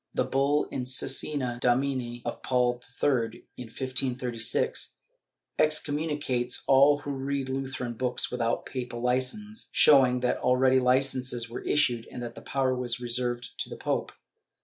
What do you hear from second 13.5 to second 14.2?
to the pope.